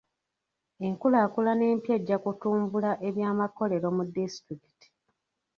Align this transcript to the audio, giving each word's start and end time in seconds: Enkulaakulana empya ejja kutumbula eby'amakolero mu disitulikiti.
Enkulaakulana 0.85 1.63
empya 1.73 1.93
ejja 1.99 2.17
kutumbula 2.23 2.91
eby'amakolero 3.07 3.87
mu 3.95 4.03
disitulikiti. 4.15 4.87